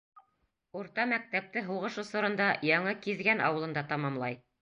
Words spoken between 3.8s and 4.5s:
тамамлай.